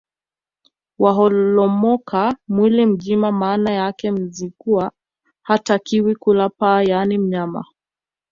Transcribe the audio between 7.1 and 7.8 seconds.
mnyama